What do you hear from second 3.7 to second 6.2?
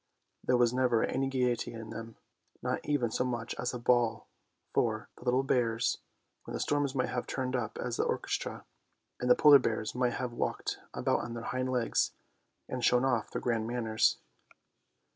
a ball for the little bears,